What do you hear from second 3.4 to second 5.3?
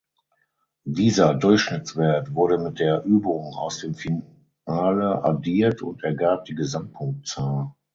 aus dem Finale